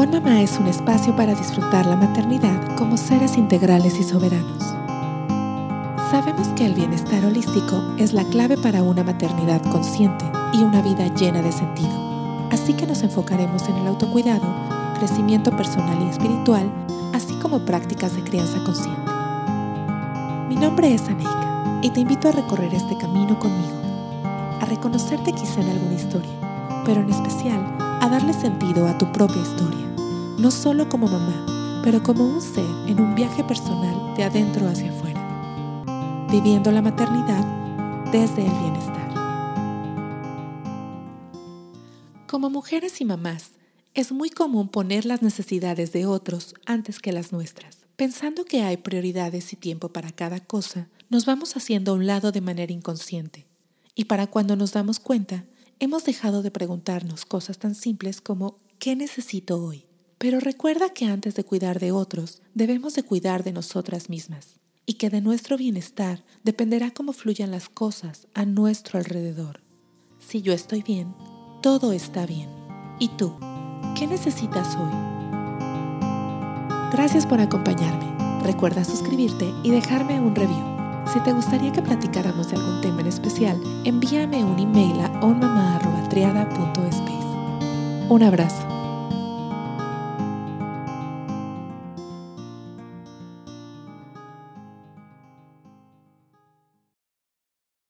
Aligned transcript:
On 0.00 0.12
Mamá 0.12 0.42
es 0.42 0.56
un 0.60 0.68
espacio 0.68 1.16
para 1.16 1.34
disfrutar 1.34 1.84
la 1.84 1.96
maternidad 1.96 2.76
como 2.76 2.96
seres 2.96 3.36
integrales 3.36 3.98
y 3.98 4.04
soberanos. 4.04 4.62
Sabemos 6.12 6.46
que 6.54 6.66
el 6.66 6.74
bienestar 6.74 7.24
holístico 7.24 7.82
es 7.98 8.12
la 8.12 8.22
clave 8.22 8.56
para 8.56 8.84
una 8.84 9.02
maternidad 9.02 9.60
consciente 9.72 10.24
y 10.52 10.62
una 10.62 10.82
vida 10.82 11.12
llena 11.16 11.42
de 11.42 11.50
sentido. 11.50 11.90
Así 12.52 12.74
que 12.74 12.86
nos 12.86 13.02
enfocaremos 13.02 13.68
en 13.68 13.74
el 13.74 13.88
autocuidado, 13.88 14.46
crecimiento 15.00 15.50
personal 15.50 16.00
y 16.00 16.10
espiritual, 16.10 16.70
así 17.12 17.34
como 17.42 17.66
prácticas 17.66 18.14
de 18.14 18.22
crianza 18.22 18.62
consciente. 18.64 19.10
Mi 20.48 20.54
nombre 20.54 20.94
es 20.94 21.02
Aneika 21.08 21.80
y 21.82 21.90
te 21.90 21.98
invito 21.98 22.28
a 22.28 22.32
recorrer 22.32 22.72
este 22.72 22.96
camino 22.98 23.36
conmigo, 23.40 23.80
a 24.60 24.64
reconocerte 24.64 25.32
quizá 25.32 25.60
en 25.60 25.70
alguna 25.70 25.94
historia, 25.94 26.30
pero 26.84 27.00
en 27.00 27.10
especial 27.10 27.66
a 28.00 28.08
darle 28.08 28.32
sentido 28.32 28.86
a 28.86 28.96
tu 28.96 29.10
propia 29.10 29.42
historia 29.42 29.87
no 30.38 30.52
solo 30.52 30.88
como 30.88 31.08
mamá, 31.08 31.80
pero 31.82 32.02
como 32.02 32.24
un 32.24 32.40
ser 32.40 32.64
en 32.86 33.00
un 33.00 33.14
viaje 33.14 33.42
personal 33.42 34.14
de 34.16 34.22
adentro 34.22 34.68
hacia 34.68 34.90
afuera, 34.90 36.26
viviendo 36.30 36.70
la 36.70 36.80
maternidad 36.80 37.44
desde 38.12 38.46
el 38.46 38.52
bienestar. 38.52 39.08
Como 42.28 42.50
mujeres 42.50 43.00
y 43.00 43.04
mamás, 43.04 43.52
es 43.94 44.12
muy 44.12 44.30
común 44.30 44.68
poner 44.68 45.06
las 45.06 45.22
necesidades 45.22 45.92
de 45.92 46.06
otros 46.06 46.54
antes 46.66 47.00
que 47.00 47.12
las 47.12 47.32
nuestras. 47.32 47.78
Pensando 47.96 48.44
que 48.44 48.62
hay 48.62 48.76
prioridades 48.76 49.52
y 49.52 49.56
tiempo 49.56 49.88
para 49.88 50.12
cada 50.12 50.38
cosa, 50.38 50.88
nos 51.10 51.26
vamos 51.26 51.56
haciendo 51.56 51.90
a 51.92 51.94
un 51.96 52.06
lado 52.06 52.30
de 52.30 52.40
manera 52.40 52.72
inconsciente. 52.72 53.46
Y 53.96 54.04
para 54.04 54.28
cuando 54.28 54.54
nos 54.54 54.72
damos 54.72 55.00
cuenta, 55.00 55.46
hemos 55.80 56.04
dejado 56.04 56.42
de 56.42 56.52
preguntarnos 56.52 57.24
cosas 57.24 57.58
tan 57.58 57.74
simples 57.74 58.20
como 58.20 58.58
¿qué 58.78 58.94
necesito 58.94 59.60
hoy? 59.60 59.87
Pero 60.18 60.40
recuerda 60.40 60.90
que 60.90 61.06
antes 61.06 61.36
de 61.36 61.44
cuidar 61.44 61.78
de 61.78 61.92
otros, 61.92 62.42
debemos 62.54 62.94
de 62.94 63.04
cuidar 63.04 63.44
de 63.44 63.52
nosotras 63.52 64.10
mismas 64.10 64.56
y 64.84 64.94
que 64.94 65.10
de 65.10 65.20
nuestro 65.20 65.56
bienestar 65.56 66.24
dependerá 66.42 66.90
cómo 66.90 67.12
fluyan 67.12 67.52
las 67.52 67.68
cosas 67.68 68.26
a 68.34 68.44
nuestro 68.44 68.98
alrededor. 68.98 69.60
Si 70.18 70.42
yo 70.42 70.52
estoy 70.52 70.82
bien, 70.82 71.14
todo 71.62 71.92
está 71.92 72.26
bien. 72.26 72.50
¿Y 72.98 73.10
tú? 73.10 73.36
¿Qué 73.96 74.08
necesitas 74.08 74.74
hoy? 74.76 74.90
Gracias 76.90 77.26
por 77.26 77.38
acompañarme. 77.40 78.08
Recuerda 78.42 78.84
suscribirte 78.84 79.48
y 79.62 79.70
dejarme 79.70 80.20
un 80.20 80.34
review. 80.34 80.66
Si 81.12 81.20
te 81.20 81.32
gustaría 81.32 81.70
que 81.72 81.82
platicáramos 81.82 82.48
de 82.48 82.56
algún 82.56 82.80
tema 82.80 83.02
en 83.02 83.06
especial, 83.06 83.62
envíame 83.84 84.44
un 84.44 84.58
email 84.58 84.98
a 85.00 85.20
onmama.triada.space. 85.20 88.08
Un 88.08 88.22
abrazo. 88.22 88.77